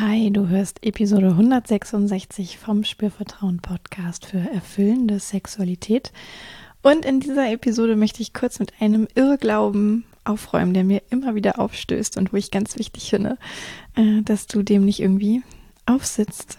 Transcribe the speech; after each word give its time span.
Hi, 0.00 0.30
du 0.30 0.46
hörst 0.46 0.86
Episode 0.86 1.30
166 1.30 2.56
vom 2.58 2.84
Spürvertrauen 2.84 3.58
Podcast 3.58 4.26
für 4.26 4.38
erfüllende 4.38 5.18
Sexualität. 5.18 6.12
Und 6.82 7.04
in 7.04 7.18
dieser 7.18 7.50
Episode 7.50 7.96
möchte 7.96 8.22
ich 8.22 8.32
kurz 8.32 8.60
mit 8.60 8.74
einem 8.80 9.08
Irrglauben 9.16 10.04
aufräumen, 10.22 10.72
der 10.72 10.84
mir 10.84 11.02
immer 11.10 11.34
wieder 11.34 11.58
aufstößt 11.58 12.16
und 12.16 12.32
wo 12.32 12.36
ich 12.36 12.52
ganz 12.52 12.78
wichtig 12.78 13.10
finde, 13.10 13.38
äh, 13.96 14.22
dass 14.22 14.46
du 14.46 14.62
dem 14.62 14.84
nicht 14.84 15.00
irgendwie 15.00 15.42
aufsitzt. 15.84 16.58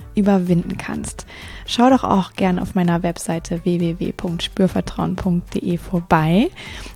überwinden 0.15 0.77
kannst. 0.77 1.25
Schau 1.65 1.89
doch 1.89 2.03
auch 2.03 2.33
gern 2.33 2.59
auf 2.59 2.75
meiner 2.75 3.01
Webseite 3.03 3.63
www.spürvertrauen.de 3.63 5.77
vorbei. 5.77 6.49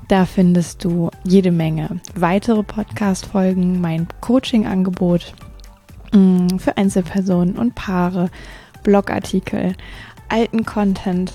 Da 0.07 0.25
findest 0.25 0.83
du 0.83 1.11
jede 1.23 1.51
Menge 1.51 2.01
weitere 2.15 2.63
Podcast-Folgen, 2.63 3.79
mein 3.81 4.07
Coaching-Angebot 4.21 5.33
mm, 6.13 6.57
für 6.57 6.77
Einzelpersonen 6.77 7.57
und 7.57 7.75
Paare, 7.75 8.29
Blogartikel, 8.83 9.75
alten 10.29 10.65
Content 10.65 11.33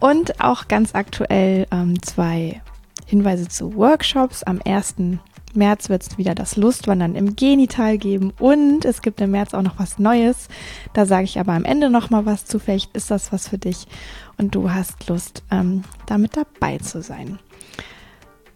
und 0.00 0.40
auch 0.40 0.68
ganz 0.68 0.94
aktuell 0.94 1.66
ähm, 1.70 2.02
zwei 2.02 2.60
Hinweise 3.06 3.48
zu 3.48 3.74
Workshops. 3.76 4.42
Am 4.42 4.60
1. 4.64 4.96
März 5.54 5.88
wird 5.88 6.02
es 6.02 6.18
wieder 6.18 6.34
das 6.34 6.56
Lustwandern 6.56 7.14
im 7.14 7.36
Genital 7.36 7.98
geben 7.98 8.32
und 8.38 8.84
es 8.84 9.02
gibt 9.02 9.20
im 9.20 9.32
März 9.32 9.54
auch 9.54 9.62
noch 9.62 9.78
was 9.78 9.98
Neues. 9.98 10.48
Da 10.92 11.06
sage 11.06 11.24
ich 11.24 11.38
aber 11.38 11.52
am 11.52 11.64
Ende 11.64 11.90
noch 11.90 12.10
mal 12.10 12.26
was 12.26 12.44
zu. 12.44 12.58
Vielleicht 12.58 12.96
ist 12.96 13.10
das 13.10 13.32
was 13.32 13.48
für 13.48 13.58
dich 13.58 13.86
und 14.38 14.54
du 14.54 14.70
hast 14.70 15.08
Lust, 15.08 15.42
ähm, 15.50 15.84
damit 16.06 16.36
dabei 16.36 16.78
zu 16.78 17.02
sein. 17.02 17.38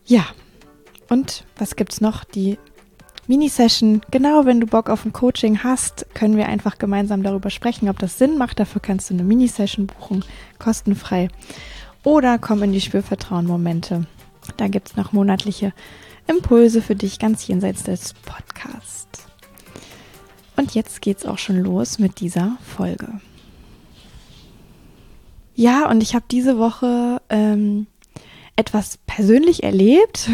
Ja, 0.07 0.25
und 1.09 1.45
was 1.57 1.77
gibt's 1.77 2.01
noch? 2.01 2.25
Die 2.25 2.59
Mini-Session. 3.27 4.03
Genau, 4.11 4.45
wenn 4.45 4.61
du 4.61 4.67
Bock 4.67 4.91
auf 4.91 5.05
ein 5.05 5.13
Coaching 5.13 5.63
hast, 5.65 6.07
können 6.15 6.37
wir 6.37 6.47
einfach 6.47 6.79
gemeinsam 6.79 7.23
darüber 7.23 7.51
sprechen, 7.51 7.89
ob 7.89 7.99
das 7.99 8.19
Sinn 8.19 8.37
macht. 8.37 8.61
Dafür 8.61 8.83
kannst 8.83 9.09
du 9.09 9.15
eine 9.15 9.23
Mini-Session 9.23 9.87
buchen, 9.87 10.25
kostenfrei. 10.59 11.29
Oder 12.03 12.39
komm 12.39 12.63
in 12.63 12.73
die 12.73 12.83
Spürvertrauen-Momente. 12.83 14.07
Da 14.59 14.69
gibt's 14.69 14.97
noch 14.97 15.13
monatliche 15.13 15.73
Impulse 16.27 16.83
für 16.83 16.95
dich 16.95 17.19
ganz 17.19 17.47
jenseits 17.47 17.85
des 17.85 18.15
Podcasts. 18.15 19.27
Und 20.57 20.75
jetzt 20.75 21.03
geht's 21.03 21.27
auch 21.27 21.39
schon 21.39 21.61
los 21.61 21.99
mit 21.99 22.21
dieser 22.21 22.57
Folge. 22.65 23.21
Ja, 25.55 25.89
und 25.89 26.03
ich 26.03 26.15
habe 26.15 26.25
diese 26.31 26.59
Woche 26.59 27.21
ähm, 27.29 27.87
etwas 28.57 28.99
persönlich 29.07 29.63
erlebt, 29.63 30.29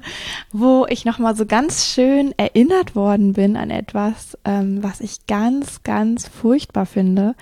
wo 0.52 0.86
ich 0.88 1.04
nochmal 1.04 1.36
so 1.36 1.46
ganz 1.46 1.86
schön 1.86 2.34
erinnert 2.38 2.94
worden 2.94 3.32
bin 3.32 3.56
an 3.56 3.70
etwas, 3.70 4.36
ähm, 4.44 4.82
was 4.82 5.00
ich 5.00 5.26
ganz, 5.26 5.82
ganz 5.82 6.26
furchtbar 6.28 6.86
finde 6.86 7.34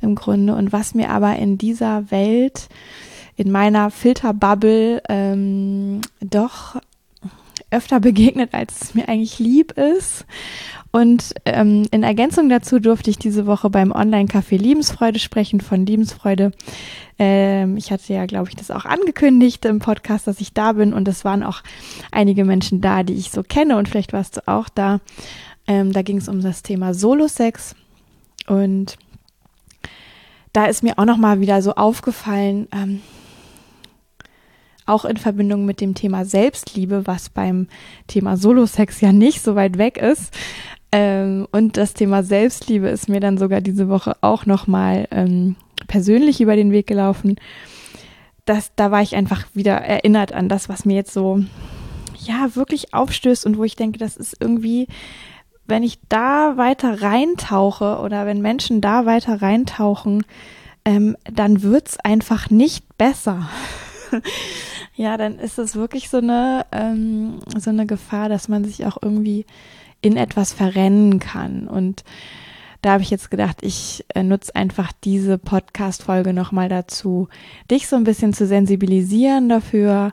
im 0.00 0.14
Grunde 0.14 0.54
und 0.54 0.72
was 0.72 0.94
mir 0.94 1.10
aber 1.10 1.36
in 1.36 1.58
dieser 1.58 2.10
Welt, 2.10 2.68
in 3.36 3.50
meiner 3.50 3.90
Filterbubble 3.90 5.02
ähm, 5.08 6.00
doch 6.20 6.76
öfter 7.74 8.00
begegnet, 8.00 8.54
als 8.54 8.80
es 8.80 8.94
mir 8.94 9.08
eigentlich 9.08 9.38
lieb 9.38 9.72
ist. 9.72 10.24
Und 10.90 11.34
ähm, 11.44 11.86
in 11.90 12.04
Ergänzung 12.04 12.48
dazu 12.48 12.78
durfte 12.78 13.10
ich 13.10 13.18
diese 13.18 13.46
Woche 13.46 13.68
beim 13.68 13.90
Online-Café 13.90 14.56
Liebensfreude 14.56 15.18
sprechen 15.18 15.60
von 15.60 15.84
Liebensfreude. 15.84 16.52
Ähm, 17.18 17.76
ich 17.76 17.90
hatte 17.90 18.12
ja, 18.12 18.26
glaube 18.26 18.48
ich, 18.48 18.54
das 18.54 18.70
auch 18.70 18.84
angekündigt 18.84 19.64
im 19.64 19.80
Podcast, 19.80 20.28
dass 20.28 20.40
ich 20.40 20.52
da 20.52 20.72
bin. 20.72 20.92
Und 20.92 21.08
es 21.08 21.24
waren 21.24 21.42
auch 21.42 21.62
einige 22.12 22.44
Menschen 22.44 22.80
da, 22.80 23.02
die 23.02 23.14
ich 23.14 23.32
so 23.32 23.42
kenne. 23.42 23.76
Und 23.76 23.88
vielleicht 23.88 24.12
warst 24.12 24.36
du 24.36 24.46
auch 24.46 24.68
da. 24.68 25.00
Ähm, 25.66 25.92
da 25.92 26.02
ging 26.02 26.18
es 26.18 26.28
um 26.28 26.40
das 26.40 26.62
Thema 26.62 26.94
Solo-Sex. 26.94 27.74
Und 28.46 28.96
da 30.52 30.66
ist 30.66 30.84
mir 30.84 30.98
auch 30.98 31.06
noch 31.06 31.16
mal 31.16 31.40
wieder 31.40 31.60
so 31.60 31.74
aufgefallen, 31.74 32.68
ähm, 32.72 33.00
auch 34.86 35.04
in 35.04 35.16
Verbindung 35.16 35.64
mit 35.64 35.80
dem 35.80 35.94
Thema 35.94 36.24
Selbstliebe, 36.24 37.06
was 37.06 37.28
beim 37.28 37.68
Thema 38.06 38.36
Solo-Sex 38.36 39.00
ja 39.00 39.12
nicht 39.12 39.42
so 39.42 39.54
weit 39.54 39.78
weg 39.78 39.96
ist. 39.96 40.34
Ähm, 40.92 41.48
und 41.50 41.76
das 41.76 41.94
Thema 41.94 42.22
Selbstliebe 42.22 42.88
ist 42.88 43.08
mir 43.08 43.20
dann 43.20 43.38
sogar 43.38 43.60
diese 43.60 43.88
Woche 43.88 44.16
auch 44.20 44.46
nochmal 44.46 45.08
ähm, 45.10 45.56
persönlich 45.86 46.40
über 46.40 46.56
den 46.56 46.70
Weg 46.70 46.86
gelaufen. 46.86 47.36
Das, 48.44 48.72
da 48.76 48.90
war 48.90 49.02
ich 49.02 49.16
einfach 49.16 49.46
wieder 49.54 49.74
erinnert 49.74 50.32
an 50.32 50.48
das, 50.48 50.68
was 50.68 50.84
mir 50.84 50.94
jetzt 50.94 51.12
so, 51.12 51.42
ja, 52.18 52.54
wirklich 52.54 52.94
aufstößt 52.94 53.46
und 53.46 53.58
wo 53.58 53.64
ich 53.64 53.74
denke, 53.74 53.98
das 53.98 54.16
ist 54.16 54.36
irgendwie, 54.38 54.86
wenn 55.66 55.82
ich 55.82 55.98
da 56.08 56.56
weiter 56.56 57.02
reintauche 57.02 57.98
oder 57.98 58.26
wenn 58.26 58.42
Menschen 58.42 58.80
da 58.80 59.06
weiter 59.06 59.40
reintauchen, 59.40 60.24
ähm, 60.84 61.16
dann 61.24 61.62
wird's 61.62 61.98
einfach 61.98 62.50
nicht 62.50 62.98
besser. 62.98 63.48
ja, 64.94 65.16
dann 65.16 65.38
ist 65.38 65.58
es 65.58 65.74
wirklich 65.74 66.08
so 66.08 66.18
eine, 66.18 66.66
ähm, 66.72 67.40
so 67.56 67.70
eine 67.70 67.86
Gefahr, 67.86 68.28
dass 68.28 68.48
man 68.48 68.64
sich 68.64 68.86
auch 68.86 68.98
irgendwie 69.00 69.44
in 70.00 70.16
etwas 70.16 70.52
verrennen 70.52 71.18
kann. 71.18 71.66
Und 71.66 72.04
da 72.82 72.92
habe 72.92 73.02
ich 73.02 73.10
jetzt 73.10 73.30
gedacht, 73.30 73.58
ich 73.62 74.04
äh, 74.14 74.22
nutze 74.22 74.54
einfach 74.54 74.92
diese 74.92 75.38
Podcast-Folge 75.38 76.32
nochmal 76.32 76.68
dazu, 76.68 77.28
dich 77.70 77.88
so 77.88 77.96
ein 77.96 78.04
bisschen 78.04 78.34
zu 78.34 78.46
sensibilisieren 78.46 79.48
dafür, 79.48 80.12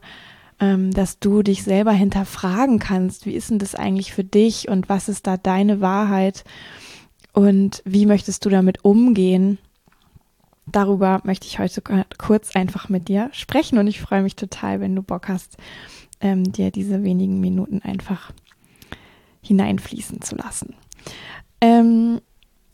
ähm, 0.59 0.91
dass 0.91 1.19
du 1.19 1.43
dich 1.43 1.63
selber 1.63 1.91
hinterfragen 1.91 2.79
kannst. 2.79 3.25
Wie 3.25 3.33
ist 3.33 3.49
denn 3.49 3.59
das 3.59 3.75
eigentlich 3.75 4.13
für 4.13 4.23
dich 4.23 4.69
und 4.69 4.89
was 4.89 5.09
ist 5.09 5.27
da 5.27 5.37
deine 5.37 5.81
Wahrheit? 5.81 6.43
Und 7.33 7.81
wie 7.85 8.05
möchtest 8.05 8.45
du 8.45 8.49
damit 8.49 8.83
umgehen? 8.85 9.57
Darüber 10.75 11.21
möchte 11.23 11.47
ich 11.47 11.59
heute 11.59 11.81
kurz 12.17 12.55
einfach 12.55 12.89
mit 12.89 13.07
dir 13.07 13.29
sprechen 13.33 13.77
und 13.77 13.87
ich 13.87 14.01
freue 14.01 14.23
mich 14.23 14.35
total, 14.35 14.79
wenn 14.79 14.95
du 14.95 15.01
Bock 15.01 15.27
hast, 15.27 15.57
ähm, 16.19 16.51
dir 16.51 16.71
diese 16.71 17.03
wenigen 17.03 17.39
Minuten 17.39 17.81
einfach 17.81 18.31
hineinfließen 19.41 20.21
zu 20.21 20.35
lassen. 20.35 20.75
Ähm, 21.61 22.21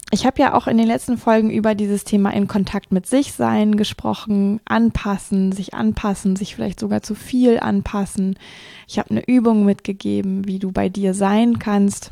ich 0.10 0.26
habe 0.26 0.42
ja 0.42 0.54
auch 0.54 0.68
in 0.68 0.78
den 0.78 0.88
letzten 0.88 1.18
Folgen 1.18 1.50
über 1.50 1.76
dieses 1.76 2.06
Thema 2.06 2.32
in 2.32 2.48
Kontakt 2.48 2.94
mit 2.94 3.06
sich 3.06 3.34
sein 3.34 3.76
gesprochen, 3.76 4.62
anpassen, 4.64 5.52
sich 5.52 5.74
anpassen, 5.74 6.38
sich 6.38 6.56
vielleicht 6.56 6.80
sogar 6.80 7.02
zu 7.02 7.14
viel 7.14 7.60
anpassen. 7.60 8.40
Ich 8.88 9.00
habe 9.00 9.10
eine 9.10 9.28
Übung 9.28 9.66
mitgegeben, 9.66 10.48
wie 10.48 10.60
du 10.60 10.72
bei 10.72 10.88
dir 10.88 11.14
sein 11.14 11.60
kannst. 11.60 12.12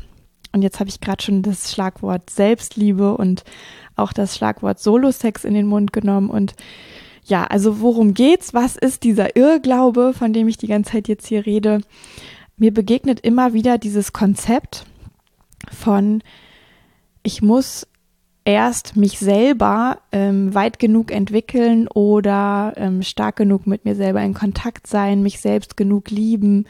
Und 0.56 0.62
jetzt 0.62 0.80
habe 0.80 0.88
ich 0.88 1.02
gerade 1.02 1.22
schon 1.22 1.42
das 1.42 1.70
Schlagwort 1.70 2.30
Selbstliebe 2.30 3.14
und 3.14 3.44
auch 3.94 4.14
das 4.14 4.34
Schlagwort 4.34 4.80
Solo-Sex 4.80 5.44
in 5.44 5.52
den 5.52 5.66
Mund 5.66 5.92
genommen 5.92 6.30
und 6.30 6.54
ja, 7.26 7.44
also 7.44 7.82
worum 7.82 8.14
geht's? 8.14 8.54
Was 8.54 8.74
ist 8.74 9.02
dieser 9.02 9.36
Irrglaube, 9.36 10.14
von 10.14 10.32
dem 10.32 10.48
ich 10.48 10.56
die 10.56 10.66
ganze 10.66 10.92
Zeit 10.92 11.08
jetzt 11.08 11.26
hier 11.26 11.44
rede? 11.44 11.82
Mir 12.56 12.72
begegnet 12.72 13.20
immer 13.20 13.52
wieder 13.52 13.76
dieses 13.76 14.14
Konzept 14.14 14.86
von, 15.70 16.22
ich 17.22 17.42
muss 17.42 17.86
erst 18.46 18.96
mich 18.96 19.18
selber 19.18 19.98
ähm, 20.10 20.54
weit 20.54 20.78
genug 20.78 21.12
entwickeln 21.12 21.86
oder 21.88 22.72
ähm, 22.78 23.02
stark 23.02 23.36
genug 23.36 23.66
mit 23.66 23.84
mir 23.84 23.94
selber 23.94 24.22
in 24.22 24.32
Kontakt 24.32 24.86
sein, 24.86 25.22
mich 25.22 25.38
selbst 25.38 25.76
genug 25.76 26.08
lieben, 26.08 26.64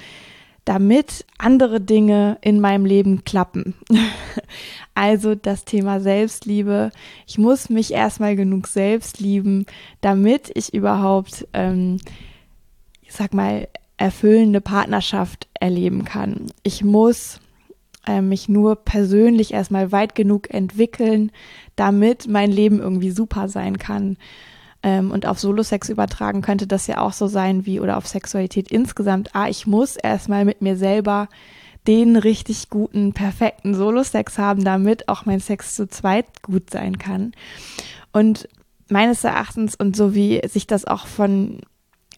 damit 0.67 1.25
andere 1.39 1.81
Dinge 1.81 2.39
in 2.43 2.61
meinem 2.61 2.85
Leben 2.85 3.25
klappen. 3.25 3.75
also 4.95 5.37
das 5.37 5.65
Thema 5.65 6.01
Selbstliebe. 6.01 6.91
Ich 7.27 7.39
muss 7.39 7.71
mich 7.71 7.93
erstmal 7.93 8.35
genug 8.35 8.67
selbst 8.67 9.21
lieben, 9.21 9.65
damit 10.01 10.51
ich 10.55 10.75
überhaupt, 10.75 11.47
ähm, 11.53 11.99
ich 13.01 13.13
sag 13.13 13.33
mal, 13.33 13.69
erfüllende 13.97 14.61
Partnerschaft 14.61 15.49
erleben 15.55 16.05
kann. 16.05 16.49
Ich 16.65 16.83
muss 16.83 17.41
äh, 18.05 18.21
mich 18.21 18.49
nur 18.49 18.75
persönlich 18.75 19.55
erstmal 19.55 19.93
weit 19.93 20.17
genug 20.17 20.53
entwickeln, 20.53 21.31
damit 21.77 22.27
mein 22.27 22.51
Leben 22.51 22.81
irgendwie 22.81 23.13
super 23.13 23.49
sein 23.49 23.79
kann. 23.79 24.17
Ähm, 24.87 25.11
und 25.11 25.27
auf 25.27 25.41
Solo-Sex 25.41 25.89
übertragen 25.89 26.43
könnte 26.43 26.69
das 26.69 26.87
ja 26.87 26.99
auch 26.99 27.13
so 27.13 27.27
sein 27.27 27.67
wie 27.67 27.81
oder 27.81 27.97
auf 27.97 28.07
Sexualität 28.07 28.71
insgesamt. 28.71 29.35
Ah, 29.35 29.49
ich 29.49 29.67
muss 29.67 29.97
erstmal 29.97 30.45
mit 30.45 30.63
mir 30.63 30.77
selber 30.77 31.29
den 31.89 32.15
richtig 32.15 32.71
guten, 32.71 33.13
perfekten 33.13 33.75
Solo-Sex 33.75 34.39
haben, 34.39 34.63
damit 34.63 35.09
auch 35.09 35.27
mein 35.27 35.41
Sex 35.41 35.75
zu 35.75 35.89
zweit 35.89 36.41
gut 36.43 36.71
sein 36.71 36.99
kann. 36.99 37.33
Und 38.13 38.49
meines 38.89 39.25
Erachtens 39.25 39.75
und 39.75 39.97
so 39.97 40.15
wie 40.15 40.41
sich 40.47 40.69
das 40.69 40.85
auch 40.85 41.09
von 41.09 41.63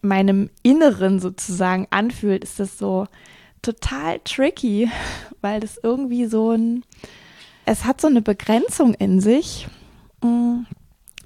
meinem 0.03 0.51
Inneren 0.61 1.19
sozusagen 1.19 1.87
anfühlt, 1.89 2.43
ist 2.43 2.59
das 2.59 2.77
so 2.77 3.07
total 3.63 4.19
tricky, 4.25 4.91
weil 5.41 5.59
das 5.59 5.79
irgendwie 5.81 6.27
so 6.27 6.51
ein, 6.51 6.83
es 7.65 7.85
hat 7.85 7.99
so 7.99 8.05
eine 8.05 8.21
Begrenzung 8.21 8.93
in 8.93 9.21
sich. 9.21 9.67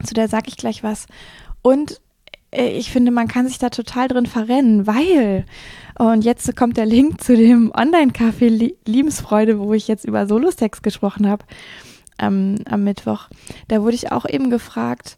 Zu 0.03 0.13
der 0.13 0.27
sage 0.27 0.45
ich 0.47 0.57
gleich 0.57 0.83
was. 0.83 1.07
Und 1.61 2.01
äh, 2.51 2.69
ich 2.69 2.91
finde, 2.91 3.11
man 3.11 3.27
kann 3.27 3.47
sich 3.47 3.57
da 3.57 3.69
total 3.69 4.07
drin 4.07 4.25
verrennen, 4.25 4.87
weil, 4.87 5.45
und 5.97 6.23
jetzt 6.23 6.55
kommt 6.55 6.77
der 6.77 6.85
Link 6.85 7.23
zu 7.23 7.35
dem 7.35 7.71
Online-Café 7.73 8.73
Liebensfreude, 8.85 9.59
wo 9.59 9.73
ich 9.73 9.87
jetzt 9.87 10.05
über 10.05 10.27
Solosex 10.27 10.81
gesprochen 10.81 11.27
habe 11.27 11.45
ähm, 12.19 12.55
am 12.65 12.83
Mittwoch. 12.83 13.27
Da 13.67 13.81
wurde 13.81 13.95
ich 13.95 14.11
auch 14.11 14.27
eben 14.27 14.49
gefragt, 14.49 15.17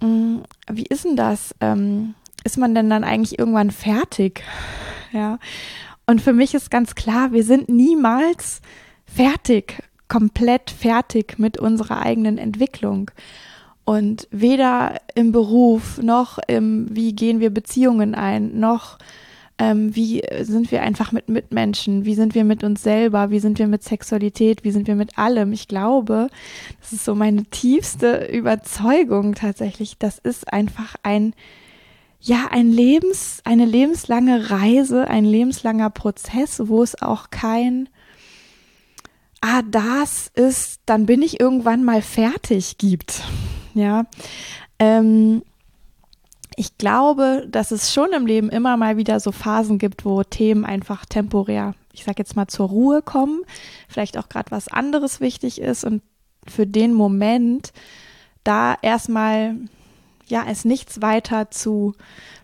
mh, 0.00 0.08
mm, 0.08 0.42
wie 0.70 0.86
ist 0.86 1.04
denn 1.04 1.16
das? 1.16 1.54
Ähm, 1.60 2.14
ist 2.44 2.58
man 2.58 2.74
denn 2.74 2.90
dann 2.90 3.04
eigentlich 3.04 3.38
irgendwann 3.38 3.70
fertig? 3.70 4.42
Ja. 5.12 5.38
Und 6.06 6.20
für 6.20 6.32
mich 6.32 6.54
ist 6.54 6.70
ganz 6.70 6.94
klar, 6.94 7.32
wir 7.32 7.42
sind 7.42 7.68
niemals 7.68 8.60
fertig, 9.04 9.82
komplett 10.08 10.70
fertig 10.70 11.38
mit 11.38 11.58
unserer 11.58 12.02
eigenen 12.02 12.38
Entwicklung. 12.38 13.10
Und 13.86 14.26
weder 14.32 15.00
im 15.14 15.30
Beruf 15.32 16.02
noch 16.02 16.38
im, 16.48 16.88
wie 16.90 17.14
gehen 17.14 17.38
wir 17.38 17.50
Beziehungen 17.50 18.16
ein, 18.16 18.58
noch 18.58 18.98
ähm, 19.58 19.94
wie 19.94 20.22
sind 20.42 20.72
wir 20.72 20.82
einfach 20.82 21.12
mit 21.12 21.28
Mitmenschen, 21.28 22.04
wie 22.04 22.16
sind 22.16 22.34
wir 22.34 22.44
mit 22.44 22.64
uns 22.64 22.82
selber, 22.82 23.30
wie 23.30 23.38
sind 23.38 23.60
wir 23.60 23.68
mit 23.68 23.84
Sexualität, 23.84 24.64
wie 24.64 24.72
sind 24.72 24.88
wir 24.88 24.96
mit 24.96 25.16
allem. 25.16 25.52
Ich 25.52 25.68
glaube, 25.68 26.28
das 26.80 26.92
ist 26.92 27.04
so 27.04 27.14
meine 27.14 27.44
tiefste 27.44 28.26
Überzeugung 28.26 29.36
tatsächlich. 29.36 29.96
Das 29.98 30.18
ist 30.18 30.52
einfach 30.52 30.96
ein, 31.04 31.32
ja, 32.20 32.48
ein 32.50 32.72
Lebens, 32.72 33.40
eine 33.44 33.66
lebenslange 33.66 34.50
Reise, 34.50 35.08
ein 35.08 35.24
lebenslanger 35.24 35.90
Prozess, 35.90 36.60
wo 36.66 36.82
es 36.82 37.00
auch 37.00 37.30
kein 37.30 37.88
ah, 39.40 39.62
das 39.62 40.30
ist, 40.34 40.80
dann 40.86 41.06
bin 41.06 41.22
ich 41.22 41.40
irgendwann 41.40 41.84
mal 41.84 42.02
fertig 42.02 42.78
gibt. 42.78 43.22
Ja. 43.76 44.06
Ähm, 44.78 45.42
ich 46.56 46.78
glaube, 46.78 47.46
dass 47.50 47.70
es 47.70 47.92
schon 47.92 48.12
im 48.12 48.26
Leben 48.26 48.48
immer 48.48 48.76
mal 48.78 48.96
wieder 48.96 49.20
so 49.20 49.30
Phasen 49.30 49.78
gibt, 49.78 50.06
wo 50.06 50.22
Themen 50.22 50.64
einfach 50.64 51.04
temporär, 51.04 51.74
ich 51.92 52.04
sag 52.04 52.18
jetzt 52.18 52.34
mal, 52.34 52.46
zur 52.48 52.68
Ruhe 52.68 53.02
kommen, 53.02 53.42
vielleicht 53.88 54.16
auch 54.16 54.30
gerade 54.30 54.50
was 54.50 54.68
anderes 54.68 55.20
wichtig 55.20 55.60
ist 55.60 55.84
und 55.84 56.02
für 56.48 56.66
den 56.66 56.94
Moment 56.94 57.72
da 58.42 58.76
erstmal 58.80 59.56
ja 60.28 60.44
es 60.48 60.64
nichts 60.64 61.02
weiter 61.02 61.50
zu 61.50 61.94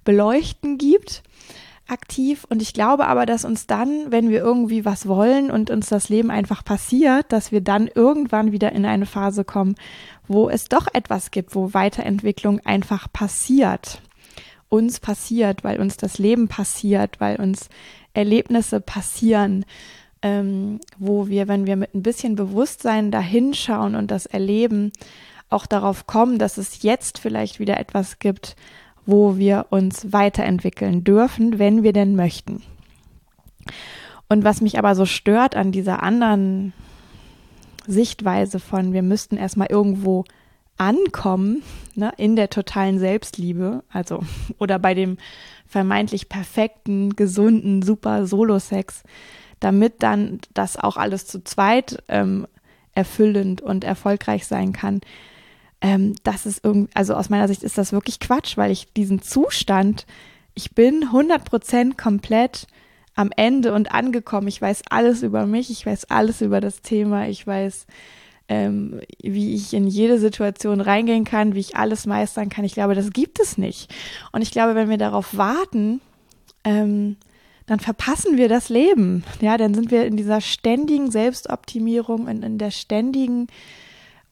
beleuchten 0.05 0.77
gibt 0.77 1.23
aktiv. 1.89 2.47
Und 2.49 2.63
ich 2.63 2.73
glaube 2.75 3.07
aber, 3.07 3.27
dass 3.27 3.45
uns 3.45 3.67
dann, 3.67 4.11
wenn 4.11 4.31
wir 4.31 4.41
irgendwie 4.41 4.85
was 4.85 5.07
wollen 5.07 5.51
und 5.51 5.71
uns 5.71 5.89
das 5.89 6.09
Leben 6.09 6.31
einfach 6.31 6.65
passiert, 6.65 7.27
dass 7.31 7.53
wir 7.53 7.61
dann 7.61 7.89
irgendwann 7.89 8.53
wieder 8.53 8.73
in 8.73 8.87
eine 8.87 9.07
Phase 9.07 9.45
kommen, 9.45 9.75
wo 10.29 10.49
es 10.49 10.67
doch 10.67 10.87
etwas 10.93 11.31
gibt, 11.31 11.55
wo 11.55 11.75
Weiterentwicklung 11.75 12.61
einfach 12.61 13.13
passiert. 13.13 14.01
Uns 14.69 15.01
passiert, 15.01 15.65
weil 15.65 15.81
uns 15.81 15.97
das 15.97 16.19
Leben 16.19 16.49
passiert, 16.49 17.21
weil 17.21 17.37
uns 17.37 17.69
Erlebnisse 18.15 18.81
passieren, 18.81 19.65
ähm, 20.23 20.81
wo 20.99 21.29
wir, 21.29 21.49
wenn 21.49 21.67
wir 21.67 21.77
mit 21.77 21.95
ein 21.95 22.03
bisschen 22.03 22.37
Bewusstsein 22.37 23.11
dahinschauen 23.11 23.97
und 23.97 24.11
das 24.11 24.27
erleben, 24.27 24.93
auch 25.51 25.67
darauf 25.67 26.07
kommen, 26.07 26.39
dass 26.39 26.57
es 26.57 26.83
jetzt 26.83 27.19
vielleicht 27.19 27.59
wieder 27.59 27.79
etwas 27.79 28.19
gibt, 28.19 28.57
wo 29.07 29.37
wir 29.37 29.67
uns 29.71 30.13
weiterentwickeln 30.13 31.05
dürfen, 31.05 31.59
wenn 31.59 31.83
wir 31.83 31.93
denn 31.93 32.15
möchten. 32.15 32.63
Und 34.29 34.45
was 34.45 34.61
mich 34.61 34.79
aber 34.79 34.95
so 34.95 35.05
stört 35.05 35.57
an 35.57 35.73
dieser 35.73 36.03
anderen 36.03 36.73
Sichtweise 37.87 38.61
von, 38.61 38.93
wir 38.93 39.03
müssten 39.03 39.37
erstmal 39.37 39.69
irgendwo 39.71 40.25
ankommen, 40.79 41.63
ne, 41.95 42.13
in 42.17 42.37
der 42.37 42.51
totalen 42.51 42.99
Selbstliebe, 42.99 43.85
also, 43.91 44.23
oder 44.59 44.79
bei 44.79 44.95
dem 44.95 45.19
vermeintlich 45.67 46.29
perfekten, 46.29 47.17
gesunden, 47.17 47.83
super 47.83 48.27
Solo-Sex, 48.27 49.03
damit 49.61 50.03
dann 50.03 50.41
das 50.55 50.77
auch 50.77 50.97
alles 50.97 51.27
zu 51.27 51.45
zweit 51.45 52.03
ähm, 52.09 52.47
erfüllend 52.95 53.61
und 53.61 53.85
erfolgreich 53.85 54.47
sein 54.47 54.73
kann, 54.73 55.01
ähm, 55.83 56.15
das 56.23 56.47
ist 56.47 56.65
irgendwie, 56.65 56.91
also 56.95 57.15
aus 57.15 57.29
meiner 57.29 57.49
Sicht 57.49 57.65
ist 57.65 57.77
das 57.77 57.93
wirklich 57.93 58.21
Quatsch, 58.21 58.57
weil 58.57 58.71
ich 58.71 58.93
diesen 58.93 59.21
Zustand, 59.21 60.07
ich 60.55 60.71
bin 60.75 61.09
100% 61.13 62.01
komplett 62.01 62.69
am 63.15 63.31
Ende 63.37 63.75
und 63.75 63.93
angekommen. 63.93 64.47
Ich 64.47 64.63
weiß 64.63 64.83
alles 64.91 65.23
über 65.23 65.45
mich, 65.45 65.71
ich 65.71 65.85
weiß 65.85 66.09
alles 66.09 66.41
über 66.41 66.61
das 66.61 66.83
Thema, 66.83 67.29
ich 67.29 67.45
weiß, 67.47 67.87
ähm, 68.49 69.01
wie 69.21 69.55
ich 69.55 69.75
in 69.75 69.89
jede 69.89 70.19
Situation 70.19 70.81
reingehen 70.81 71.25
kann, 71.25 71.55
wie 71.55 71.61
ich 71.61 71.77
alles 71.77 72.07
meistern 72.07 72.49
kann. 72.49 72.65
Ich 72.65 72.75
glaube, 72.75 72.95
das 72.95 73.11
gibt 73.11 73.41
es 73.41 73.59
nicht. 73.59 73.93
Und 74.31 74.43
ich 74.43 74.53
glaube, 74.53 74.77
wenn 74.77 74.89
wir 74.89 74.99
darauf 74.99 75.37
warten, 75.37 76.01
ähm, 76.63 77.17
dann 77.67 77.81
verpassen 77.81 78.37
wir 78.37 78.49
das 78.49 78.69
Leben. 78.69 79.25
Ja, 79.41 79.57
dann 79.57 79.75
sind 79.75 79.91
wir 79.91 80.07
in 80.07 80.17
dieser 80.17 80.41
ständigen 80.41 81.11
Selbstoptimierung 81.11 82.27
und 82.27 82.45
in 82.45 82.59
der 82.59 82.71
ständigen 82.71 83.49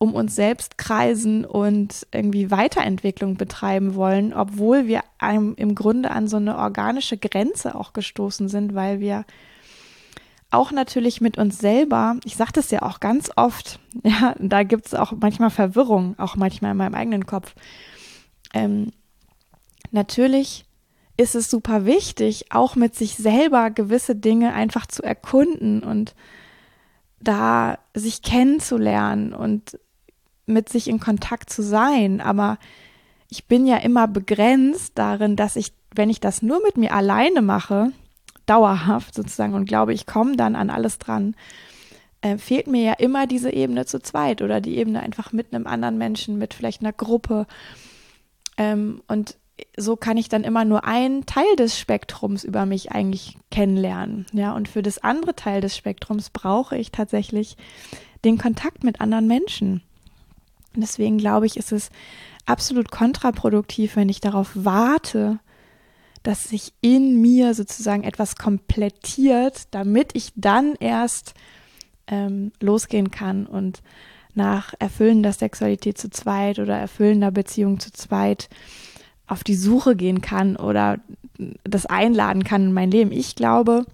um 0.03 0.15
uns 0.15 0.35
selbst 0.35 0.79
kreisen 0.79 1.45
und 1.45 2.07
irgendwie 2.11 2.51
Weiterentwicklung 2.51 3.37
betreiben 3.37 3.95
wollen, 3.95 4.33
obwohl 4.33 4.87
wir 4.87 5.03
im 5.21 5.75
Grunde 5.75 6.11
an 6.11 6.27
so 6.27 6.39
eine 6.39 6.57
organische 6.57 7.19
Grenze 7.19 7.75
auch 7.75 7.93
gestoßen 7.93 8.49
sind, 8.49 8.75
weil 8.75 9.01
wir 9.01 9.27
auch 10.51 10.73
natürlich 10.73 11.21
mit 11.21 11.37
uns 11.37 11.59
selber, 11.59 12.17
ich 12.25 12.37
sage 12.37 12.53
das 12.55 12.71
ja 12.71 12.81
auch 12.81 13.01
ganz 13.01 13.31
oft, 13.37 13.79
ja, 14.03 14.35
da 14.39 14.63
gibt 14.63 14.87
es 14.87 14.95
auch 14.95 15.13
manchmal 15.21 15.51
Verwirrung, 15.51 16.19
auch 16.19 16.35
manchmal 16.35 16.71
in 16.71 16.79
meinem 16.79 16.95
eigenen 16.95 17.27
Kopf. 17.27 17.55
Ähm, 18.55 18.93
natürlich 19.91 20.65
ist 21.19 21.35
es 21.35 21.51
super 21.51 21.85
wichtig, 21.85 22.47
auch 22.53 22.75
mit 22.75 22.95
sich 22.95 23.17
selber 23.17 23.71
gewisse 23.71 24.17
Dinge 24.17 24.55
einfach 24.55 24.87
zu 24.87 25.03
erkunden 25.03 25.83
und 25.83 26.15
da 27.21 27.79
sich 27.93 28.23
kennenzulernen 28.23 29.35
und 29.35 29.79
mit 30.51 30.69
sich 30.69 30.89
in 30.89 31.01
Kontakt 31.01 31.51
zu 31.51 31.63
sein, 31.63 32.21
aber 32.21 32.59
ich 33.29 33.47
bin 33.47 33.67
ja 33.67 33.77
immer 33.77 34.09
begrenzt 34.09 34.93
darin, 34.97 35.37
dass 35.37 35.57
ich, 35.57 35.73
wenn 35.95 36.11
ich 36.11 36.21
das 36.21 36.43
nur 36.43 36.61
mit 36.63 36.77
mir 36.77 36.93
alleine 36.93 37.43
mache, 37.43 37.93
dauerhaft 38.47 39.15
sozusagen 39.15 39.55
und 39.55 39.67
glaube, 39.67 39.95
ich 39.95 40.07
komme 40.07 40.37
dann 40.37 40.57
an 40.57 40.71
alles 40.71 40.99
dran, 40.99 41.37
äh, 42.21 42.37
fehlt 42.37 42.67
mir 42.67 42.83
ja 42.83 42.93
immer 42.95 43.27
diese 43.27 43.53
Ebene 43.53 43.87
zu 43.87 44.01
zweit 44.01 44.43
oder 44.43 44.61
die 44.61 44.77
Ebene 44.77 45.01
einfach 45.01 45.33
mit 45.33 45.55
einem 45.55 45.67
anderen 45.67 45.99
Menschen, 45.99 46.39
mit 46.39 46.53
vielleicht 46.55 46.83
einer 46.83 46.93
Gruppe. 46.93 47.47
Ähm, 48.57 49.03
und 49.07 49.37
so 49.77 49.97
kann 49.97 50.17
ich 50.17 50.29
dann 50.29 50.45
immer 50.45 50.65
nur 50.65 50.85
einen 50.85 51.27
Teil 51.27 51.57
des 51.57 51.79
Spektrums 51.79 52.45
über 52.45 52.67
mich 52.67 52.93
eigentlich 52.93 53.39
kennenlernen. 53.51 54.27
Ja, 54.33 54.55
und 54.55 54.69
für 54.69 54.83
das 54.83 54.99
andere 54.99 55.35
Teil 55.37 55.61
des 55.61 55.77
Spektrums 55.77 56.31
brauche 56.31 56.77
ich 56.77 56.91
tatsächlich 56.91 57.57
den 58.25 58.39
Kontakt 58.39 58.85
mit 58.85 59.01
anderen 59.01 59.27
Menschen. 59.27 59.83
Und 60.75 60.83
deswegen 60.83 61.19
glaube 61.19 61.47
ich, 61.47 61.57
ist 61.57 61.73
es 61.73 61.91
absolut 62.47 62.91
kontraproduktiv, 62.91 63.97
wenn 63.97 64.09
ich 64.09 64.21
darauf 64.21 64.51
warte, 64.55 65.39
dass 66.23 66.45
sich 66.45 66.73
in 66.81 67.21
mir 67.21 67.55
sozusagen 67.55 68.05
etwas 68.05 68.37
komplettiert, 68.37 69.63
damit 69.71 70.11
ich 70.15 70.33
dann 70.37 70.75
erst 70.79 71.35
ähm, 72.07 72.53
losgehen 72.61 73.11
kann 73.11 73.47
und 73.47 73.83
nach 74.35 74.75
erfüllender 74.79 75.33
Sexualität 75.33 75.99
zu 75.99 76.11
zweit 76.11 76.59
oder 76.59 76.77
erfüllender 76.77 77.31
Beziehung 77.31 77.81
zu 77.81 77.91
zweit 77.93 78.49
auf 79.27 79.45
die 79.45 79.55
Suche 79.55 79.97
gehen 79.97 80.21
kann 80.21 80.57
oder 80.57 80.99
das 81.65 81.87
einladen 81.87 82.45
kann 82.45 82.67
in 82.67 82.73
mein 82.73 82.91
Leben. 82.91 83.13
Ich 83.13 83.35
glaube, 83.35 83.87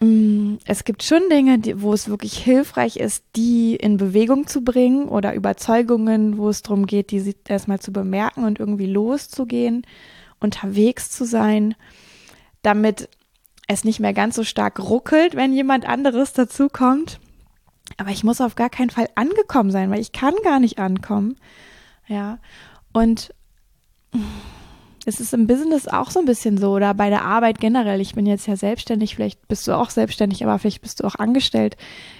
es 0.00 0.84
gibt 0.84 1.02
schon 1.02 1.22
Dinge, 1.28 1.58
die, 1.58 1.82
wo 1.82 1.92
es 1.92 2.08
wirklich 2.08 2.38
hilfreich 2.38 2.96
ist, 2.98 3.24
die 3.34 3.74
in 3.74 3.96
Bewegung 3.96 4.46
zu 4.46 4.62
bringen 4.62 5.08
oder 5.08 5.34
Überzeugungen, 5.34 6.38
wo 6.38 6.48
es 6.48 6.62
darum 6.62 6.86
geht, 6.86 7.10
die 7.10 7.34
erstmal 7.48 7.80
zu 7.80 7.92
bemerken 7.92 8.44
und 8.44 8.60
irgendwie 8.60 8.86
loszugehen, 8.86 9.84
unterwegs 10.38 11.10
zu 11.10 11.24
sein, 11.24 11.74
damit 12.62 13.08
es 13.66 13.82
nicht 13.82 13.98
mehr 13.98 14.14
ganz 14.14 14.36
so 14.36 14.44
stark 14.44 14.78
ruckelt, 14.78 15.34
wenn 15.34 15.52
jemand 15.52 15.84
anderes 15.84 16.32
dazukommt. 16.32 17.18
Aber 17.96 18.10
ich 18.10 18.22
muss 18.22 18.40
auf 18.40 18.54
gar 18.54 18.70
keinen 18.70 18.90
Fall 18.90 19.08
angekommen 19.16 19.72
sein, 19.72 19.90
weil 19.90 20.00
ich 20.00 20.12
kann 20.12 20.34
gar 20.44 20.60
nicht 20.60 20.78
ankommen. 20.78 21.36
Ja. 22.06 22.38
Und 22.92 23.34
es 25.08 25.20
ist 25.20 25.32
im 25.32 25.46
Business 25.46 25.88
auch 25.88 26.10
so 26.10 26.20
ein 26.20 26.26
bisschen 26.26 26.58
so 26.58 26.72
oder 26.72 26.92
bei 26.92 27.08
der 27.08 27.24
Arbeit 27.24 27.60
generell. 27.60 28.00
Ich 28.00 28.14
bin 28.14 28.26
jetzt 28.26 28.46
ja 28.46 28.56
selbstständig, 28.56 29.16
vielleicht 29.16 29.48
bist 29.48 29.66
du 29.66 29.72
auch 29.72 29.88
selbstständig, 29.88 30.44
aber 30.44 30.58
vielleicht 30.58 30.82
bist 30.82 31.00
du 31.00 31.04
auch 31.04 31.14
angestellt. 31.14 31.78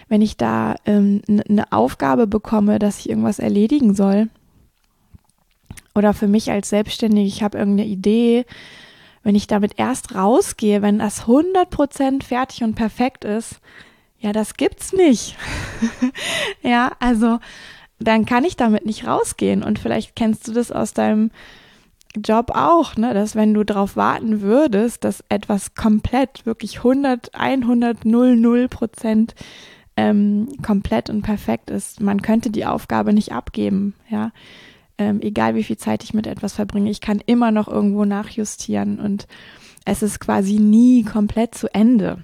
Wenn 0.09 0.23
ich 0.23 0.39
da 0.39 0.75
ähm, 0.87 1.21
eine 1.29 1.71
Aufgabe 1.71 2.27
bekomme, 2.27 2.79
dass 2.79 3.01
ich 3.01 3.11
irgendwas 3.11 3.39
erledigen 3.39 3.95
soll 3.95 4.31
oder 5.95 6.15
für 6.15 6.29
mich 6.29 6.51
als 6.51 6.71
Selbstständige, 6.71 7.29
ich 7.29 7.43
habe 7.43 7.59
irgendeine 7.59 7.89
Idee, 7.89 8.47
wenn 9.23 9.35
ich 9.35 9.47
damit 9.47 9.73
erst 9.77 10.15
rausgehe, 10.15 10.81
wenn 10.81 10.99
das 10.99 11.25
100% 11.25 12.23
fertig 12.23 12.63
und 12.63 12.75
perfekt 12.75 13.27
ist, 13.27 13.61
ja, 14.19 14.33
das 14.33 14.55
gibt's 14.55 14.95
nicht. 14.95 15.37
ja, 16.63 16.93
also 17.01 17.39
dann 17.99 18.25
kann 18.25 18.45
ich 18.45 18.57
damit 18.57 18.87
nicht 18.87 19.07
rausgehen. 19.07 19.63
Und 19.63 19.79
vielleicht 19.79 20.17
kennst 20.17 20.49
du 20.49 20.53
das 20.53 20.73
aus 20.73 20.95
deinem 20.95 21.31
Job 22.19 22.51
auch, 22.55 22.97
ne, 22.97 23.15
dass 23.15 23.35
wenn 23.35 23.55
du 23.55 23.65
darauf 23.65 23.97
warten 23.97 24.41
würdest, 24.41 25.05
dass 25.05 25.25
etwas 25.29 25.75
komplett, 25.75 26.47
wirklich 26.47 26.79
100, 26.79 27.35
100, 27.35 28.05
00 28.05 28.69
Prozent 28.69 29.35
ähm, 29.97 30.49
komplett 30.63 31.11
und 31.11 31.23
perfekt 31.23 31.71
ist, 31.71 32.01
man 32.01 32.23
könnte 32.23 32.51
die 32.51 32.67
Aufgabe 32.67 33.13
nicht 33.13 33.33
abgeben, 33.33 33.95
ja. 34.09 34.33
Ähm, 35.01 35.21
egal 35.21 35.55
wie 35.55 35.63
viel 35.63 35.77
Zeit 35.77 36.03
ich 36.03 36.13
mit 36.13 36.27
etwas 36.27 36.55
verbringe, 36.55 36.91
ich 36.91 37.01
kann 37.01 37.23
immer 37.25 37.53
noch 37.53 37.69
irgendwo 37.69 38.05
nachjustieren 38.05 38.99
und 38.99 39.29
es 39.85 40.03
ist 40.03 40.19
quasi 40.19 40.59
nie 40.59 41.05
komplett 41.05 41.55
zu 41.55 41.73
Ende 41.73 42.19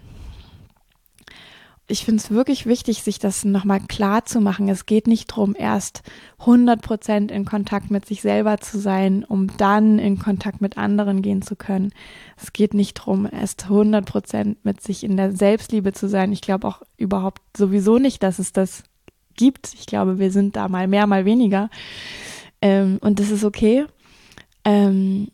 ich 1.86 2.04
finde 2.04 2.22
es 2.22 2.30
wirklich 2.30 2.64
wichtig, 2.64 3.02
sich 3.02 3.18
das 3.18 3.44
nochmal 3.44 3.80
klar 3.80 4.24
zu 4.24 4.40
machen. 4.40 4.68
Es 4.70 4.86
geht 4.86 5.06
nicht 5.06 5.30
darum, 5.30 5.54
erst 5.58 6.02
100 6.40 6.80
Prozent 6.80 7.30
in 7.30 7.44
Kontakt 7.44 7.90
mit 7.90 8.06
sich 8.06 8.22
selber 8.22 8.58
zu 8.58 8.78
sein, 8.78 9.22
um 9.22 9.54
dann 9.58 9.98
in 9.98 10.18
Kontakt 10.18 10.62
mit 10.62 10.78
anderen 10.78 11.20
gehen 11.20 11.42
zu 11.42 11.56
können. 11.56 11.92
Es 12.40 12.54
geht 12.54 12.72
nicht 12.72 12.98
darum, 12.98 13.28
erst 13.30 13.64
100 13.64 14.06
Prozent 14.06 14.64
mit 14.64 14.80
sich 14.80 15.04
in 15.04 15.18
der 15.18 15.32
Selbstliebe 15.32 15.92
zu 15.92 16.08
sein. 16.08 16.32
Ich 16.32 16.40
glaube 16.40 16.66
auch 16.68 16.82
überhaupt 16.96 17.42
sowieso 17.54 17.98
nicht, 17.98 18.22
dass 18.22 18.38
es 18.38 18.52
das 18.52 18.84
gibt. 19.36 19.74
Ich 19.74 19.84
glaube, 19.84 20.18
wir 20.18 20.30
sind 20.30 20.56
da 20.56 20.68
mal 20.68 20.88
mehr, 20.88 21.06
mal 21.06 21.26
weniger. 21.26 21.68
Ähm, 22.62 22.98
und 23.02 23.20
das 23.20 23.30
ist 23.30 23.44
okay. 23.44 23.84
Ähm, 24.64 25.28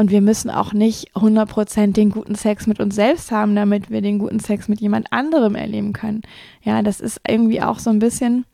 und 0.00 0.10
wir 0.10 0.22
müssen 0.22 0.48
auch 0.48 0.72
nicht 0.72 1.14
100% 1.14 1.92
den 1.92 2.08
guten 2.08 2.34
Sex 2.34 2.66
mit 2.66 2.80
uns 2.80 2.94
selbst 2.94 3.30
haben, 3.30 3.54
damit 3.54 3.90
wir 3.90 4.00
den 4.00 4.18
guten 4.18 4.40
Sex 4.40 4.66
mit 4.66 4.80
jemand 4.80 5.12
anderem 5.12 5.54
erleben 5.54 5.92
können. 5.92 6.22
Ja, 6.62 6.80
das 6.80 7.00
ist 7.00 7.20
irgendwie 7.28 7.60
auch 7.60 7.78
so 7.78 7.90
ein 7.90 7.98
bisschen 7.98 8.46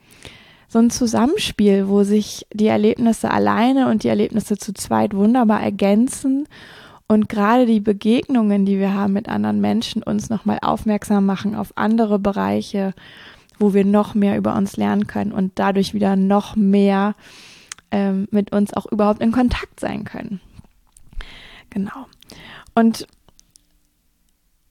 so 0.66 0.80
ein 0.80 0.90
Zusammenspiel, 0.90 1.86
wo 1.86 2.02
sich 2.02 2.48
die 2.52 2.66
Erlebnisse 2.66 3.30
alleine 3.30 3.88
und 3.88 4.02
die 4.02 4.08
Erlebnisse 4.08 4.58
zu 4.58 4.74
zweit 4.74 5.14
wunderbar 5.14 5.62
ergänzen 5.62 6.48
und 7.06 7.28
gerade 7.28 7.64
die 7.64 7.78
Begegnungen, 7.78 8.66
die 8.66 8.80
wir 8.80 8.92
haben 8.92 9.12
mit 9.12 9.28
anderen 9.28 9.60
Menschen, 9.60 10.02
uns 10.02 10.28
nochmal 10.28 10.58
aufmerksam 10.62 11.26
machen 11.26 11.54
auf 11.54 11.72
andere 11.76 12.18
Bereiche, 12.18 12.92
wo 13.56 13.72
wir 13.72 13.84
noch 13.84 14.16
mehr 14.16 14.36
über 14.36 14.56
uns 14.56 14.76
lernen 14.76 15.06
können 15.06 15.30
und 15.30 15.52
dadurch 15.54 15.94
wieder 15.94 16.16
noch 16.16 16.56
mehr 16.56 17.14
ähm, 17.92 18.26
mit 18.32 18.50
uns 18.50 18.74
auch 18.74 18.86
überhaupt 18.86 19.22
in 19.22 19.30
Kontakt 19.30 19.78
sein 19.78 20.02
können. 20.02 20.40
Genau. 21.70 22.06
Und 22.74 23.06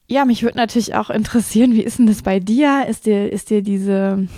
ja, 0.08 0.24
mich 0.24 0.42
würde 0.42 0.56
natürlich 0.56 0.94
auch 0.94 1.10
interessieren, 1.10 1.72
wie 1.72 1.82
ist 1.82 1.98
denn 1.98 2.06
das 2.06 2.22
bei 2.22 2.38
dir? 2.38 2.86
Ist 2.88 3.06
dir, 3.06 3.30
ist 3.32 3.50
dir 3.50 3.62
diese, 3.62 4.28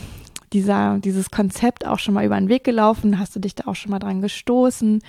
dieser, 0.54 0.98
dieses 0.98 1.30
Konzept 1.30 1.86
auch 1.86 1.98
schon 1.98 2.14
mal 2.14 2.24
über 2.24 2.38
den 2.38 2.48
Weg 2.48 2.64
gelaufen? 2.64 3.18
Hast 3.18 3.36
du 3.36 3.40
dich 3.40 3.54
da 3.54 3.66
auch 3.66 3.74
schon 3.74 3.90
mal 3.90 3.98
dran 3.98 4.22
gestoßen? 4.22 5.00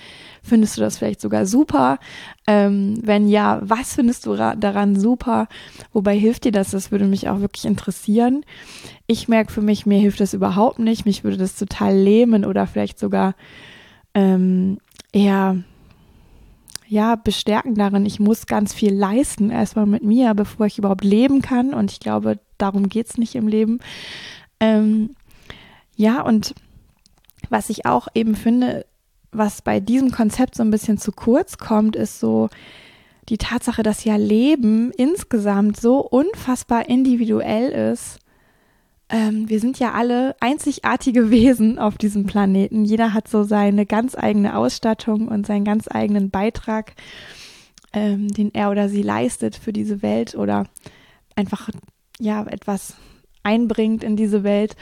Findest 0.42 0.76
du 0.76 0.82
das 0.82 0.98
vielleicht 0.98 1.22
sogar 1.22 1.46
super? 1.46 1.98
Ähm, 2.46 2.98
wenn 3.02 3.26
ja, 3.26 3.60
was 3.62 3.94
findest 3.94 4.26
du 4.26 4.36
daran 4.36 5.00
super? 5.00 5.48
Wobei 5.92 6.18
hilft 6.18 6.44
dir 6.44 6.52
das? 6.52 6.72
Das 6.72 6.92
würde 6.92 7.06
mich 7.06 7.30
auch 7.30 7.40
wirklich 7.40 7.64
interessieren. 7.64 8.44
Ich 9.06 9.28
merke 9.28 9.52
für 9.52 9.62
mich, 9.62 9.86
mir 9.86 9.98
hilft 9.98 10.20
das 10.20 10.34
überhaupt 10.34 10.78
nicht. 10.78 11.06
Mich 11.06 11.24
würde 11.24 11.38
das 11.38 11.56
total 11.56 11.96
lähmen 11.96 12.44
oder 12.44 12.66
vielleicht 12.66 12.98
sogar 12.98 13.34
ähm, 14.14 14.78
eher 15.12 15.56
ja, 16.90 17.14
bestärken 17.14 17.76
darin, 17.76 18.04
ich 18.04 18.18
muss 18.18 18.46
ganz 18.46 18.74
viel 18.74 18.92
leisten, 18.92 19.50
erstmal 19.50 19.86
mit 19.86 20.02
mir, 20.02 20.34
bevor 20.34 20.66
ich 20.66 20.76
überhaupt 20.76 21.04
leben 21.04 21.40
kann. 21.40 21.72
Und 21.72 21.92
ich 21.92 22.00
glaube, 22.00 22.40
darum 22.58 22.88
geht's 22.88 23.16
nicht 23.16 23.36
im 23.36 23.46
Leben. 23.46 23.78
Ähm, 24.58 25.14
ja, 25.94 26.20
und 26.20 26.52
was 27.48 27.70
ich 27.70 27.86
auch 27.86 28.08
eben 28.14 28.34
finde, 28.34 28.86
was 29.30 29.62
bei 29.62 29.78
diesem 29.78 30.10
Konzept 30.10 30.56
so 30.56 30.64
ein 30.64 30.72
bisschen 30.72 30.98
zu 30.98 31.12
kurz 31.12 31.58
kommt, 31.58 31.94
ist 31.94 32.18
so 32.18 32.48
die 33.28 33.38
Tatsache, 33.38 33.84
dass 33.84 34.02
ja 34.02 34.16
Leben 34.16 34.90
insgesamt 34.90 35.80
so 35.80 36.00
unfassbar 36.00 36.88
individuell 36.88 37.70
ist 37.92 38.18
ähm, 39.10 39.48
wir 39.48 39.60
sind 39.60 39.78
ja 39.78 39.92
alle 39.92 40.36
einzigartige 40.40 41.30
Wesen 41.30 41.78
auf 41.78 41.98
diesem 41.98 42.26
Planeten. 42.26 42.84
Jeder 42.84 43.12
hat 43.12 43.28
so 43.28 43.42
seine 43.42 43.86
ganz 43.86 44.16
eigene 44.16 44.56
Ausstattung 44.56 45.28
und 45.28 45.46
seinen 45.46 45.64
ganz 45.64 45.88
eigenen 45.90 46.30
Beitrag, 46.30 46.94
ähm, 47.92 48.28
den 48.28 48.54
er 48.54 48.70
oder 48.70 48.88
sie 48.88 49.02
leistet 49.02 49.56
für 49.56 49.72
diese 49.72 50.02
Welt 50.02 50.34
oder 50.34 50.66
einfach 51.34 51.68
ja 52.18 52.44
etwas 52.46 52.94
einbringt 53.42 54.04
in 54.04 54.16
diese 54.16 54.44
Welt. 54.44 54.76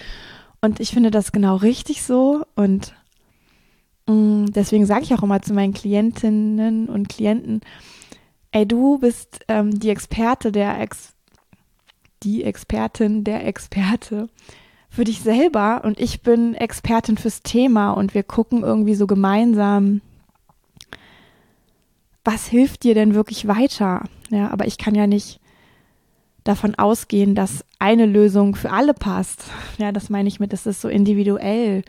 Und 0.61 0.81
ich 0.81 0.91
finde 0.91 1.11
das 1.11 1.33
genau 1.33 1.57
richtig 1.57 2.03
so 2.03 2.45
und 2.55 2.95
mm, 4.07 4.47
deswegen 4.47 4.87
sage 4.87 5.05
ich 5.05 5.15
auch 5.15 5.23
immer 5.23 5.41
zu 5.41 5.55
meinen 5.55 5.73
Klientinnen 5.73 6.89
und 6.89 7.09
Klienten, 7.09 7.61
ey, 8.51 8.67
du 8.67 8.99
bist 8.99 9.45
ähm, 9.49 9.79
die 9.79 9.91
Experte 9.91 10.51
der 10.51 10.81
Ex 10.81 11.15
die 12.23 12.45
Expertin, 12.45 13.25
der 13.25 13.47
Experte 13.47 14.29
für 14.91 15.05
dich 15.05 15.21
selber 15.21 15.83
und 15.85 16.01
ich 16.01 16.23
bin 16.23 16.55
Expertin 16.55 17.19
fürs 17.19 17.43
Thema 17.43 17.93
und 17.93 18.15
wir 18.15 18.23
gucken 18.23 18.63
irgendwie 18.63 18.95
so 18.95 19.07
gemeinsam, 19.07 20.01
was 22.25 22.47
hilft 22.47 22.85
dir 22.85 22.95
denn 22.95 23.15
wirklich 23.15 23.47
weiter? 23.47 24.05
Ja, 24.31 24.51
aber 24.51 24.67
ich 24.67 24.79
kann 24.79 24.95
ja 24.95 25.07
nicht 25.07 25.41
davon 26.45 26.75
ausgehen, 26.75 27.35
dass 27.35 27.65
eine 27.79 28.07
Lösung 28.07 28.55
für 28.55 28.71
alle 28.71 28.95
passt. 28.95 29.45
Ja, 29.79 29.93
das 29.93 30.11
meine 30.11 30.29
ich 30.29 30.41
mit, 30.41 30.53
das 30.53 30.67
ist 30.67 30.81
so 30.81 30.89
individuell. 30.89 31.83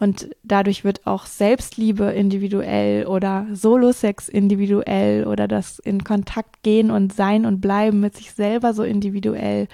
Und 0.00 0.30
dadurch 0.44 0.84
wird 0.84 1.06
auch 1.06 1.26
Selbstliebe 1.26 2.04
individuell 2.04 3.06
oder 3.06 3.46
Solosex 3.52 4.28
individuell 4.28 5.26
oder 5.26 5.48
das 5.48 5.80
in 5.80 6.04
Kontakt 6.04 6.62
gehen 6.62 6.90
und 6.92 7.12
sein 7.12 7.44
und 7.44 7.60
bleiben 7.60 7.98
mit 8.00 8.16
sich 8.16 8.32
selber 8.32 8.74
so 8.74 8.84
individuell. 8.84 9.66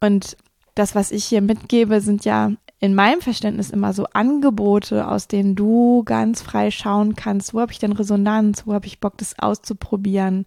Und 0.00 0.36
das, 0.74 0.94
was 0.94 1.10
ich 1.10 1.24
hier 1.24 1.42
mitgebe, 1.42 2.00
sind 2.00 2.24
ja 2.24 2.52
in 2.78 2.94
meinem 2.94 3.20
Verständnis 3.20 3.70
immer 3.70 3.92
so 3.92 4.06
Angebote, 4.12 5.06
aus 5.06 5.28
denen 5.28 5.54
du 5.54 6.02
ganz 6.04 6.42
frei 6.42 6.70
schauen 6.70 7.14
kannst, 7.14 7.54
wo 7.54 7.60
habe 7.60 7.72
ich 7.72 7.78
denn 7.78 7.92
Resonanz, 7.92 8.66
wo 8.66 8.72
habe 8.72 8.86
ich 8.86 9.00
Bock, 9.00 9.18
das 9.18 9.38
auszuprobieren, 9.38 10.46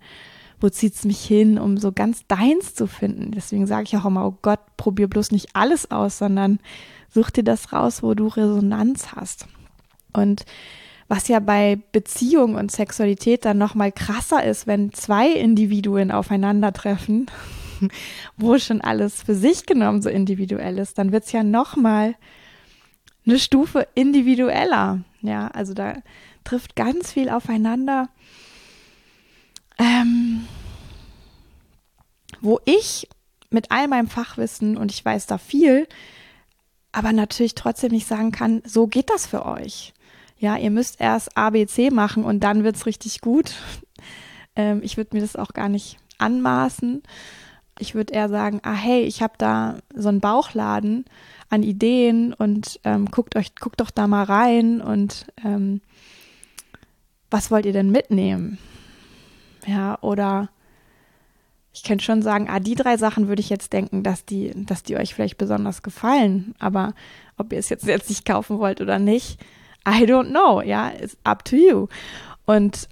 wo 0.60 0.70
zieht 0.70 0.96
es 0.96 1.06
mich 1.06 1.24
hin, 1.24 1.58
um 1.58 1.78
so 1.78 1.92
ganz 1.92 2.26
deins 2.28 2.74
zu 2.76 2.88
finden. 2.88 3.32
Deswegen 3.32 3.68
sage 3.68 3.84
ich 3.84 3.98
auch 3.98 4.06
immer, 4.06 4.26
oh 4.26 4.38
Gott, 4.42 4.60
probier 4.78 5.08
bloß 5.08 5.32
nicht 5.32 5.50
alles 5.54 5.92
aus, 5.92 6.18
sondern 6.18 6.60
Such 7.16 7.30
dir 7.30 7.46
das 7.46 7.72
raus, 7.72 8.04
wo 8.04 8.14
du 8.14 8.28
Resonanz 8.28 9.14
hast. 9.16 9.48
Und 10.12 10.44
was 11.08 11.30
ja 11.30 11.40
bei 11.40 11.80
Beziehung 11.94 12.56
und 12.56 12.74
Sexualität 12.74 13.46
dann 13.46 13.58
noch 13.58 13.74
mal 13.74 13.94
krasser 13.94 14.44
ist, 14.44 14.68
wenn 14.68 14.92
zwei 14.92 15.32
Individuen 15.32 16.12
aufeinandertreffen, 16.12 17.28
wo 18.38 18.60
schon 18.60 18.82
alles 18.82 19.24
für 19.24 19.34
sich 19.34 19.66
genommen 19.66 20.02
so 20.02 20.10
individuell 20.10 20.78
ist, 20.78 20.98
dann 20.98 21.14
wird 21.14 21.24
es 21.24 21.32
ja 21.32 21.44
noch 21.44 21.78
mal 21.78 22.16
eine 23.26 23.40
Stufe 23.40 23.88
individueller. 23.96 25.00
Ja, 25.22 25.48
also 25.48 25.74
da 25.74 25.94
trifft 26.44 26.76
ganz 26.76 27.14
viel 27.14 27.30
aufeinander, 27.30 28.10
ähm, 29.78 30.48
wo 32.42 32.60
ich 32.66 33.08
mit 33.50 33.72
all 33.72 33.88
meinem 33.88 34.08
Fachwissen 34.08 34.78
und 34.78 34.92
ich 34.92 35.04
weiß 35.04 35.28
da 35.28 35.38
viel, 35.38 35.88
aber 36.92 37.12
natürlich 37.12 37.56
trotzdem 37.56 37.92
nicht 37.92 38.08
sagen 38.08 38.32
kann, 38.32 38.62
so 38.66 38.88
geht 38.88 39.10
das 39.10 39.28
für 39.28 39.46
euch. 39.46 39.94
Ja, 40.38 40.58
ihr 40.58 40.72
müsst 40.72 41.00
erst 41.02 41.38
A, 41.38 41.50
B, 41.50 41.66
C 41.66 41.90
machen 41.90 42.24
und 42.24 42.42
dann 42.42 42.64
wird's 42.64 42.86
richtig 42.86 43.22
gut. 43.22 43.54
Ähm, 44.58 44.80
ich 44.84 44.96
würde 44.96 45.14
mir 45.14 45.22
das 45.22 45.36
auch 45.36 45.52
gar 45.52 45.68
nicht 45.68 45.98
anmaßen. 46.18 47.04
Ich 47.78 47.94
würde 47.94 48.14
eher 48.14 48.30
sagen, 48.30 48.62
ah 48.64 48.72
hey, 48.74 49.02
ich 49.02 49.22
habe 49.22 49.34
da 49.38 49.80
so 49.94 50.08
einen 50.08 50.22
Bauchladen 50.22 51.04
an 51.50 51.62
Ideen 51.62 52.34
und 52.34 52.80
ähm, 52.86 53.12
guckt 53.12 53.36
euch, 53.36 53.54
guckt 53.56 53.82
doch 53.82 53.92
da 53.92 54.08
mal 54.08 54.24
rein 54.24 54.80
und 54.80 55.26
ähm, 55.44 55.82
was 57.30 57.52
wollt 57.52 57.66
ihr 57.66 57.74
denn 57.74 57.92
mitnehmen? 57.92 58.58
Ja, 59.66 59.98
oder 60.02 60.50
ich 61.76 61.84
könnte 61.84 62.06
schon 62.06 62.22
sagen, 62.22 62.48
ah, 62.50 62.60
die 62.62 62.76
drei 62.76 62.96
Sachen 62.96 63.28
würde 63.28 63.42
ich 63.42 63.50
jetzt 63.50 63.74
denken, 63.74 64.02
dass 64.02 64.24
die, 64.24 64.52
dass 64.56 64.84
die 64.84 64.96
euch 64.96 65.14
vielleicht 65.14 65.38
besonders 65.38 65.84
gefallen. 65.84 66.56
Aber 66.58 66.94
ob 67.38 67.52
ihr 67.52 67.60
es 67.60 67.68
jetzt 67.68 67.86
letztlich 67.86 68.24
kaufen 68.24 68.60
wollt 68.60 68.80
oder 68.80 68.98
nicht, 68.98 69.42
I 69.88 70.06
don't 70.06 70.30
know. 70.30 70.62
Ja, 70.62 70.92
it's 70.98 71.18
up 71.26 71.44
to 71.44 71.58
you. 71.58 71.88
Und 72.46 72.88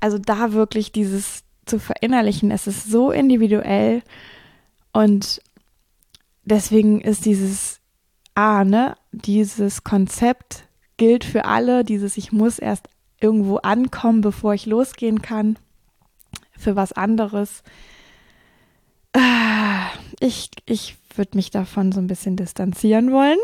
also 0.00 0.18
da 0.18 0.52
wirklich 0.52 0.92
dieses 0.92 1.44
zu 1.64 1.78
verinnerlichen, 1.78 2.50
es 2.50 2.66
ist 2.66 2.90
so 2.90 3.10
individuell 3.10 4.02
und 4.92 5.40
deswegen 6.44 7.00
ist 7.00 7.24
dieses 7.24 7.80
A, 8.34 8.64
ne, 8.64 8.96
dieses 9.12 9.82
Konzept 9.82 10.64
gilt 10.98 11.24
für 11.24 11.46
alle, 11.46 11.84
dieses 11.84 12.18
ich 12.18 12.32
muss 12.32 12.58
erst 12.58 12.90
irgendwo 13.18 13.56
ankommen, 13.56 14.20
bevor 14.20 14.52
ich 14.52 14.66
losgehen 14.66 15.22
kann 15.22 15.56
für 16.58 16.76
was 16.76 16.92
anderes. 16.92 17.62
Ah, 19.12 19.86
ich, 20.20 20.50
ich 20.66 20.96
würde 21.16 21.36
mich 21.36 21.50
davon 21.50 21.92
so 21.92 22.00
ein 22.00 22.06
bisschen 22.06 22.36
distanzieren 22.36 23.12
wollen. 23.12 23.38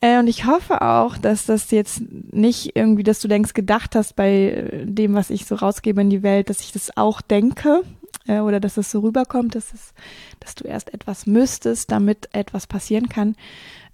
Äh, 0.00 0.18
und 0.18 0.26
ich 0.26 0.46
hoffe 0.46 0.82
auch, 0.82 1.18
dass 1.18 1.46
das 1.46 1.70
jetzt 1.70 2.02
nicht 2.32 2.74
irgendwie, 2.74 3.02
dass 3.02 3.20
du 3.20 3.28
denkst, 3.28 3.54
gedacht 3.54 3.94
hast 3.94 4.16
bei 4.16 4.84
dem, 4.84 5.14
was 5.14 5.30
ich 5.30 5.44
so 5.44 5.54
rausgebe 5.54 6.00
in 6.00 6.10
die 6.10 6.22
Welt, 6.22 6.50
dass 6.50 6.60
ich 6.60 6.72
das 6.72 6.96
auch 6.96 7.20
denke 7.20 7.82
äh, 8.26 8.40
oder 8.40 8.60
dass 8.60 8.76
es 8.76 8.90
so 8.90 9.00
rüberkommt, 9.00 9.54
dass, 9.54 9.72
es, 9.72 9.92
dass 10.40 10.54
du 10.54 10.64
erst 10.66 10.94
etwas 10.94 11.26
müsstest, 11.26 11.90
damit 11.90 12.28
etwas 12.32 12.66
passieren 12.66 13.08
kann. 13.08 13.36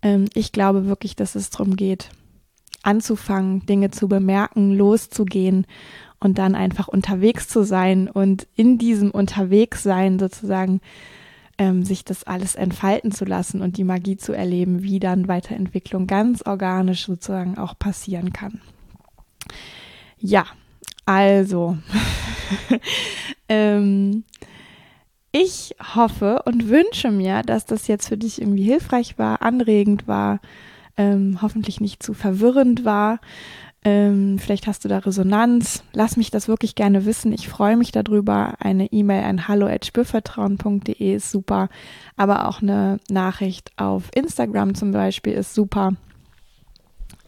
Ähm, 0.03 0.27
ich 0.35 0.53
glaube 0.53 0.87
wirklich, 0.87 1.17
dass 1.17 1.35
es 1.35 1.51
darum 1.51 1.77
geht, 1.77 2.11
anzufangen, 2.83 3.67
Dinge 3.67 3.91
zu 3.91 4.09
bemerken, 4.09 4.73
loszugehen 4.73 5.67
und 6.21 6.39
dann 6.39 6.55
einfach 6.55 6.89
unterwegs 6.89 7.49
zu 7.49 7.63
sein 7.63 8.09
und 8.09 8.47
in 8.57 8.79
diesem 8.79 9.11
Unterwegssein 9.11 10.19
sozusagen 10.19 10.81
ähm, 11.59 11.85
sich 11.85 12.05
das 12.05 12.25
alles 12.25 12.55
entfalten 12.55 13.13
zu 13.13 13.25
lassen 13.25 13.63
und 13.63 13.77
die 13.77 13.85
Magie 13.85 14.17
zu 14.17 14.33
erleben, 14.33 14.83
wie 14.83 15.01
dann 15.01 15.29
Weiterentwicklung 15.29 16.07
ganz 16.07 16.43
organisch 16.43 17.07
sozusagen 17.07 17.59
auch 17.59 17.79
passieren 17.79 18.33
kann. 18.33 18.61
Ja, 20.19 20.47
also 21.05 21.79
ähm, 23.49 24.25
ich 25.33 25.75
hoffe 25.95 26.43
und 26.47 26.69
wünsche 26.69 27.11
mir, 27.11 27.43
dass 27.43 27.67
das 27.67 27.89
jetzt 27.89 28.09
für 28.09 28.17
dich 28.17 28.41
irgendwie 28.41 28.65
hilfreich 28.65 29.19
war, 29.19 29.43
anregend 29.43 30.09
war, 30.09 30.41
ähm, 30.97 31.39
hoffentlich 31.43 31.81
nicht 31.81 32.03
zu 32.03 32.15
verwirrend 32.15 32.85
war. 32.85 33.21
Ähm, 33.87 34.41
vielleicht 34.41 34.67
hast 34.67 34.85
du 34.85 34.89
da 34.89 34.99
Resonanz. 34.99 35.85
Lass 35.93 36.17
mich 36.17 36.33
das 36.33 36.49
wirklich 36.49 36.75
gerne 36.75 37.07
wissen. 37.07 37.33
Ich 37.33 37.49
freue 37.49 37.77
mich 37.77 37.93
darüber. 37.93 38.55
Eine 38.59 38.93
E-Mail 38.93 39.23
an 39.23 39.47
hallo@spürvertrauen.de 39.47 41.15
ist 41.15 41.31
super, 41.31 41.69
aber 42.17 42.49
auch 42.49 42.61
eine 42.61 42.99
Nachricht 43.09 43.71
auf 43.77 44.11
Instagram 44.13 44.75
zum 44.75 44.91
Beispiel 44.91 45.35
ist 45.35 45.55
super. 45.55 45.93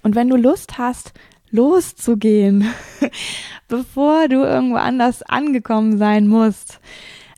Und 0.03 0.17
wenn 0.17 0.29
du 0.29 0.35
Lust 0.35 0.79
hast, 0.79 1.13
loszugehen, 1.53 2.65
bevor 3.69 4.27
du 4.27 4.43
irgendwo 4.43 4.79
anders 4.79 5.23
angekommen 5.23 5.97
sein 5.97 6.27
musst, 6.27 6.81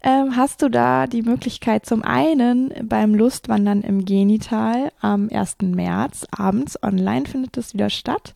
ähm, 0.02 0.34
hast 0.34 0.62
du 0.62 0.70
da 0.70 1.06
die 1.06 1.20
Möglichkeit 1.20 1.84
zum 1.84 2.02
einen 2.02 2.72
beim 2.88 3.14
Lustwandern 3.14 3.82
im 3.82 4.06
Genital 4.06 4.92
am 5.02 5.28
1. 5.30 5.58
März 5.60 6.26
abends 6.30 6.82
online 6.82 7.26
findet 7.26 7.58
das 7.58 7.74
wieder 7.74 7.90
statt. 7.90 8.32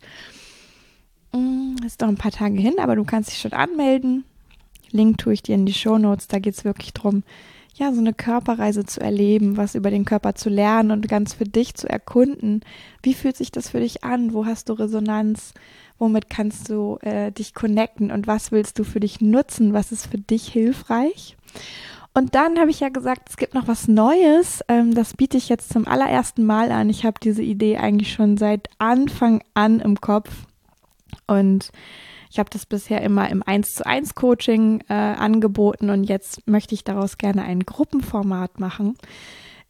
Mm, 1.35 1.75
ist 1.85 2.01
doch 2.01 2.07
ein 2.07 2.17
paar 2.17 2.31
Tage 2.31 2.59
hin, 2.59 2.75
aber 2.79 2.95
du 2.95 3.03
kannst 3.03 3.31
dich 3.31 3.39
schon 3.39 3.53
anmelden. 3.53 4.23
Link 4.91 5.17
tue 5.17 5.33
ich 5.33 5.43
dir 5.43 5.55
in 5.55 5.65
die 5.65 5.73
Show 5.73 5.97
Notes. 5.97 6.27
Da 6.27 6.39
geht 6.39 6.53
es 6.53 6.63
wirklich 6.63 6.93
darum, 6.93 7.23
ja, 7.73 7.91
so 7.91 7.99
eine 7.99 8.13
Körperreise 8.13 8.85
zu 8.85 9.01
erleben, 9.01 9.57
was 9.57 9.75
über 9.75 9.89
den 9.91 10.05
Körper 10.05 10.35
zu 10.35 10.49
lernen 10.49 10.91
und 10.91 11.09
ganz 11.09 11.33
für 11.33 11.43
dich 11.43 11.75
zu 11.75 11.89
erkunden. 11.89 12.61
Wie 13.03 13.13
fühlt 13.13 13.35
sich 13.35 13.51
das 13.51 13.69
für 13.69 13.81
dich 13.81 14.03
an? 14.03 14.33
Wo 14.33 14.45
hast 14.45 14.69
du 14.69 14.73
Resonanz? 14.73 15.53
Womit 15.97 16.29
kannst 16.29 16.69
du 16.69 16.97
äh, 17.01 17.31
dich 17.31 17.53
connecten? 17.53 18.11
Und 18.11 18.27
was 18.27 18.51
willst 18.53 18.79
du 18.79 18.85
für 18.85 19.01
dich 19.01 19.19
nutzen? 19.19 19.73
Was 19.73 19.91
ist 19.91 20.07
für 20.07 20.17
dich 20.17 20.47
hilfreich? 20.47 21.35
Und 22.13 22.33
dann 22.33 22.57
habe 22.59 22.71
ich 22.71 22.79
ja 22.79 22.87
gesagt, 22.87 23.27
es 23.29 23.35
gibt 23.35 23.53
noch 23.53 23.67
was 23.67 23.89
Neues. 23.89 24.61
Ähm, 24.69 24.95
das 24.95 25.13
biete 25.13 25.35
ich 25.35 25.49
jetzt 25.49 25.73
zum 25.73 25.85
allerersten 25.85 26.45
Mal 26.45 26.71
an. 26.71 26.89
Ich 26.89 27.03
habe 27.03 27.19
diese 27.21 27.43
Idee 27.43 27.75
eigentlich 27.75 28.13
schon 28.13 28.37
seit 28.37 28.69
Anfang 28.77 29.43
an 29.53 29.81
im 29.81 29.99
Kopf. 29.99 30.29
Und 31.27 31.71
ich 32.29 32.39
habe 32.39 32.49
das 32.49 32.65
bisher 32.65 33.01
immer 33.01 33.29
im 33.29 33.43
1 33.43 33.75
zu 33.75 33.85
1 33.85 34.15
Coaching 34.15 34.81
äh, 34.89 34.93
angeboten 34.93 35.89
und 35.89 36.03
jetzt 36.03 36.47
möchte 36.47 36.75
ich 36.75 36.83
daraus 36.83 37.17
gerne 37.17 37.43
ein 37.43 37.61
Gruppenformat 37.61 38.59
machen. 38.59 38.97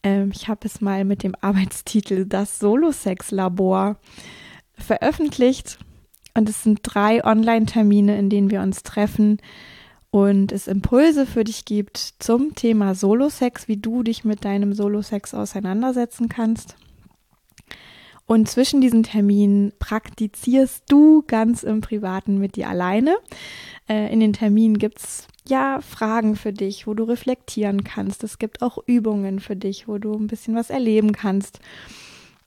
Ähm, 0.03 0.31
ich 0.33 0.47
habe 0.47 0.61
es 0.65 0.81
mal 0.81 1.05
mit 1.05 1.23
dem 1.23 1.35
Arbeitstitel 1.41 2.25
Das 2.25 2.59
Solo-Sex-Labor 2.59 3.97
veröffentlicht 4.73 5.77
und 6.33 6.49
es 6.49 6.63
sind 6.63 6.79
drei 6.83 7.23
Online-Termine, 7.23 8.17
in 8.17 8.29
denen 8.29 8.49
wir 8.49 8.61
uns 8.61 8.83
treffen 8.83 9.39
und 10.15 10.51
es 10.51 10.67
Impulse 10.67 11.25
für 11.25 11.43
dich 11.43 11.65
gibt 11.65 11.97
zum 12.19 12.55
Thema 12.55 12.95
Solo-Sex, 12.95 13.67
wie 13.67 13.77
du 13.77 14.01
dich 14.01 14.23
mit 14.23 14.45
deinem 14.45 14.73
Solo-Sex 14.73 15.33
auseinandersetzen 15.33 16.29
kannst. 16.29 16.77
Und 18.27 18.49
zwischen 18.49 18.81
diesen 18.81 19.03
Terminen 19.03 19.71
praktizierst 19.77 20.83
du 20.88 21.23
ganz 21.27 21.61
im 21.63 21.81
Privaten 21.81 22.39
mit 22.39 22.55
dir 22.55 22.69
alleine. 22.69 23.17
Äh, 23.88 24.11
in 24.11 24.19
den 24.19 24.33
Terminen 24.33 24.79
gibt's 24.79 25.27
ja 25.47 25.79
Fragen 25.81 26.35
für 26.35 26.51
dich, 26.51 26.88
wo 26.88 26.95
du 26.95 27.03
reflektieren 27.03 27.83
kannst. 27.83 28.23
Es 28.23 28.39
gibt 28.39 28.63
auch 28.63 28.79
Übungen 28.88 29.39
für 29.39 29.55
dich, 29.55 29.88
wo 29.88 29.99
du 29.99 30.13
ein 30.13 30.25
bisschen 30.25 30.55
was 30.55 30.71
erleben 30.71 31.11
kannst, 31.11 31.59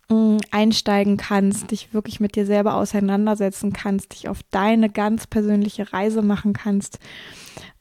mm, 0.09 0.39
einsteigen 0.51 1.17
kannst, 1.17 1.71
dich 1.71 1.95
wirklich 1.95 2.19
mit 2.19 2.35
dir 2.35 2.45
selber 2.45 2.75
auseinandersetzen 2.75 3.73
kannst, 3.73 4.15
dich 4.15 4.29
auf 4.29 4.41
deine 4.51 4.91
ganz 4.91 5.29
persönliche 5.29 5.93
Reise 5.93 6.23
machen 6.23 6.55
kannst. 6.55 6.99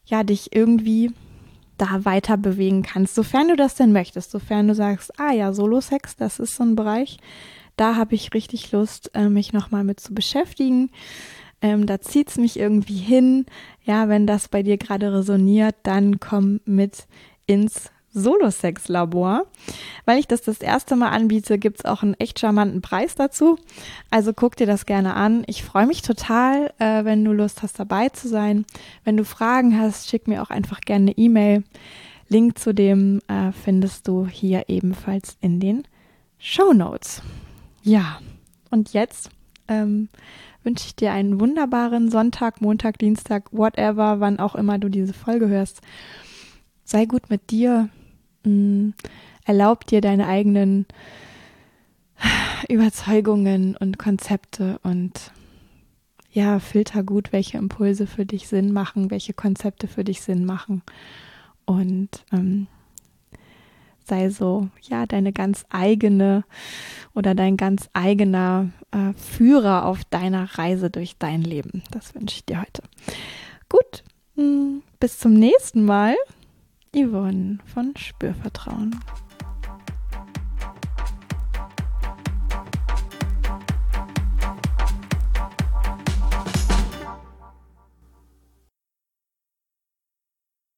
Ja, 0.05 0.23
dich 0.23 0.55
irgendwie 0.55 1.11
da 1.77 2.05
weiter 2.05 2.37
bewegen 2.37 2.83
kannst, 2.83 3.15
sofern 3.15 3.49
du 3.49 3.55
das 3.55 3.75
denn 3.75 3.91
möchtest, 3.91 4.31
sofern 4.31 4.67
du 4.67 4.75
sagst, 4.75 5.19
ah 5.19 5.31
ja, 5.31 5.53
Solo-Sex, 5.53 6.15
das 6.15 6.39
ist 6.39 6.55
so 6.55 6.63
ein 6.63 6.75
Bereich, 6.75 7.17
da 7.77 7.95
habe 7.95 8.15
ich 8.15 8.33
richtig 8.33 8.71
Lust, 8.71 9.11
äh, 9.13 9.29
mich 9.29 9.53
nochmal 9.53 9.83
mit 9.83 9.99
zu 9.99 10.13
beschäftigen. 10.13 10.91
Ähm, 11.61 11.85
da 11.85 12.01
zieht 12.01 12.29
es 12.29 12.37
mich 12.37 12.59
irgendwie 12.59 12.97
hin. 12.97 13.45
Ja, 13.83 14.09
wenn 14.09 14.27
das 14.27 14.49
bei 14.49 14.63
dir 14.63 14.77
gerade 14.77 15.13
resoniert, 15.13 15.75
dann 15.83 16.19
komm 16.19 16.59
mit 16.65 17.07
ins 17.45 17.89
Solo-Sex-Labor. 18.11 19.45
Weil 20.05 20.19
ich 20.19 20.27
das 20.27 20.41
das 20.41 20.59
erste 20.59 20.95
Mal 20.95 21.09
anbiete, 21.09 21.57
gibt 21.57 21.79
es 21.79 21.85
auch 21.85 22.03
einen 22.03 22.15
echt 22.15 22.39
charmanten 22.39 22.81
Preis 22.81 23.15
dazu. 23.15 23.57
Also 24.09 24.33
guck 24.33 24.55
dir 24.55 24.67
das 24.67 24.85
gerne 24.85 25.13
an. 25.15 25.43
Ich 25.47 25.63
freue 25.63 25.87
mich 25.87 26.01
total, 26.01 26.73
äh, 26.79 27.05
wenn 27.05 27.23
du 27.23 27.31
Lust 27.31 27.63
hast, 27.63 27.79
dabei 27.79 28.09
zu 28.09 28.27
sein. 28.27 28.65
Wenn 29.03 29.17
du 29.17 29.25
Fragen 29.25 29.79
hast, 29.79 30.09
schick 30.09 30.27
mir 30.27 30.41
auch 30.41 30.49
einfach 30.49 30.81
gerne 30.81 31.11
eine 31.11 31.17
E-Mail. 31.17 31.63
Link 32.29 32.59
zu 32.59 32.73
dem 32.73 33.21
äh, 33.27 33.51
findest 33.51 34.07
du 34.07 34.27
hier 34.27 34.65
ebenfalls 34.67 35.37
in 35.41 35.59
den 35.59 35.83
Show 36.39 36.73
Notes. 36.73 37.21
Ja, 37.87 38.19
und 38.69 38.91
jetzt 38.91 39.29
ähm, 39.69 40.09
wünsche 40.61 40.87
ich 40.87 40.95
dir 40.97 41.13
einen 41.13 41.39
wunderbaren 41.39 42.11
Sonntag, 42.11 42.59
Montag, 42.59 42.99
Dienstag, 42.99 43.53
whatever, 43.53 44.19
wann 44.19 44.39
auch 44.39 44.55
immer 44.55 44.77
du 44.77 44.89
diese 44.89 45.13
Folge 45.13 45.47
hörst. 45.47 45.79
Sei 46.83 47.05
gut 47.05 47.29
mit 47.29 47.49
dir. 47.49 47.87
Mm, 48.43 48.89
erlaub 49.45 49.85
dir 49.85 50.01
deine 50.01 50.27
eigenen 50.27 50.85
Überzeugungen 52.67 53.77
und 53.77 53.97
Konzepte 53.97 54.81
und 54.83 55.31
ja, 56.29 56.59
filter 56.59 57.03
gut, 57.03 57.31
welche 57.31 57.57
Impulse 57.57 58.05
für 58.05 58.25
dich 58.25 58.49
Sinn 58.49 58.73
machen, 58.73 59.11
welche 59.11 59.33
Konzepte 59.33 59.87
für 59.87 60.03
dich 60.03 60.21
Sinn 60.21 60.43
machen. 60.43 60.81
Und 61.63 62.25
ähm, 62.33 62.67
sei 64.07 64.29
so, 64.29 64.69
ja, 64.81 65.05
deine 65.05 65.33
ganz 65.33 65.65
eigene 65.69 66.43
oder 67.13 67.35
dein 67.35 67.57
ganz 67.57 67.89
eigener 67.93 68.69
äh, 68.91 69.13
Führer 69.13 69.85
auf 69.85 70.03
deiner 70.05 70.57
Reise 70.57 70.89
durch 70.89 71.17
dein 71.17 71.41
Leben. 71.41 71.83
Das 71.91 72.15
wünsche 72.15 72.37
ich 72.37 72.45
dir 72.45 72.61
heute. 72.61 72.83
Gut, 73.69 74.03
hm, 74.35 74.81
bis 74.99 75.19
zum 75.19 75.33
nächsten 75.33 75.85
Mal. 75.85 76.15
Yvonne 76.95 77.59
von 77.65 77.93
Spürvertrauen. 77.95 78.99